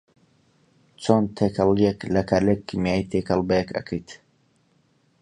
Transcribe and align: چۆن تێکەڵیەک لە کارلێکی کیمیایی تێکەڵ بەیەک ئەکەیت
چۆن 1.01 1.23
تێکەڵیەک 1.35 1.99
لە 2.13 2.21
کارلێکی 2.29 2.65
کیمیایی 2.69 3.09
تێکەڵ 3.11 3.39
بەیەک 3.49 3.69
ئەکەیت 3.75 4.09